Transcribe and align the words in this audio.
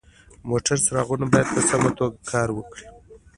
د 0.03 0.03
موټر 0.49 0.77
څراغونه 0.85 1.25
باید 1.31 1.47
په 1.53 1.61
سمه 1.69 1.89
توګه 1.99 2.17
کار 2.31 2.49
وکړي. 2.53 2.85